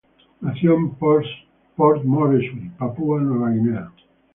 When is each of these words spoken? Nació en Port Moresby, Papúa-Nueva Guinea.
Nació 0.39 0.77
en 0.77 0.95
Port 0.95 1.27
Moresby, 2.03 2.71
Papúa-Nueva 2.75 3.51
Guinea. 3.51 3.91